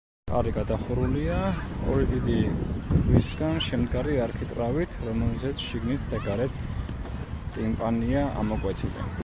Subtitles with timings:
[0.29, 1.35] კარი გადახურულია
[1.95, 2.37] ორი დიდი
[3.01, 6.59] ქვისგან შემდგარი არქიტრავით, რომელზეც, შიგნით და გარეთ,
[7.59, 9.11] ტიმპანია ამოკვეთილი.